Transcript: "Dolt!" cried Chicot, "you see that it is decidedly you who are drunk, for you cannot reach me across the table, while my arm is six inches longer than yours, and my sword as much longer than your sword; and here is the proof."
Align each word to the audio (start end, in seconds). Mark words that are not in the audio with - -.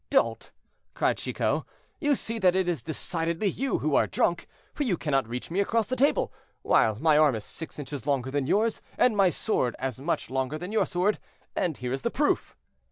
"Dolt!" 0.09 0.51
cried 0.95 1.19
Chicot, 1.19 1.61
"you 1.99 2.15
see 2.15 2.39
that 2.39 2.55
it 2.55 2.67
is 2.67 2.81
decidedly 2.81 3.45
you 3.47 3.77
who 3.77 3.93
are 3.93 4.07
drunk, 4.07 4.47
for 4.73 4.83
you 4.83 4.97
cannot 4.97 5.27
reach 5.29 5.51
me 5.51 5.59
across 5.59 5.85
the 5.85 5.95
table, 5.95 6.33
while 6.63 6.95
my 6.95 7.19
arm 7.19 7.35
is 7.35 7.43
six 7.43 7.77
inches 7.77 8.07
longer 8.07 8.31
than 8.31 8.47
yours, 8.47 8.81
and 8.97 9.15
my 9.15 9.29
sword 9.29 9.75
as 9.77 9.99
much 10.01 10.31
longer 10.31 10.57
than 10.57 10.71
your 10.71 10.87
sword; 10.87 11.19
and 11.55 11.77
here 11.77 11.93
is 11.93 12.01
the 12.01 12.09
proof." 12.09 12.57